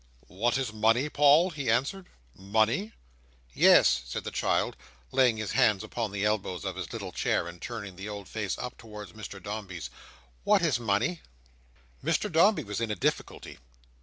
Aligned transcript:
"What 0.29 0.57
is 0.57 0.73
money, 0.73 1.09
Paul?" 1.09 1.51
he 1.51 1.69
answered. 1.69 2.07
"Money?" 2.35 2.93
"Yes," 3.53 4.01
said 4.07 4.23
the 4.23 4.31
child, 4.31 4.75
laying 5.11 5.37
his 5.37 5.51
hands 5.51 5.83
upon 5.83 6.11
the 6.11 6.25
elbows 6.25 6.65
of 6.65 6.75
his 6.75 6.91
little 6.91 7.11
chair, 7.11 7.47
and 7.47 7.61
turning 7.61 7.95
the 7.97 8.09
old 8.09 8.27
face 8.27 8.57
up 8.57 8.79
towards 8.79 9.11
Mr 9.11 9.39
Dombey's; 9.39 9.91
"what 10.43 10.63
is 10.63 10.79
money?" 10.79 11.21
Mr 12.03 12.31
Dombey 12.31 12.63
was 12.63 12.81
in 12.81 12.89
a 12.89 12.95
difficulty. 12.95 13.59